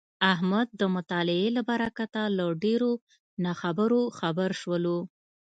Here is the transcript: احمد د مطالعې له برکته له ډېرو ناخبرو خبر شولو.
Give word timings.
احمد 0.33 0.67
د 0.79 0.81
مطالعې 0.95 1.47
له 1.57 1.61
برکته 1.69 2.21
له 2.37 2.45
ډېرو 2.63 2.91
ناخبرو 3.45 4.01
خبر 4.19 4.49
شولو. 4.61 4.97